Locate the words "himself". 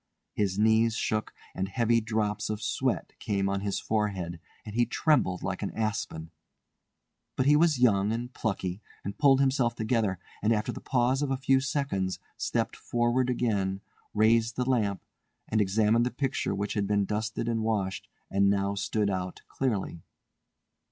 9.39-9.75